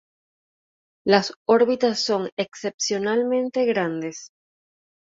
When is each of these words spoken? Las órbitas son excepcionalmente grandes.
Las 1.05 1.33
órbitas 1.45 2.03
son 2.03 2.31
excepcionalmente 2.35 3.65
grandes. 3.67 4.31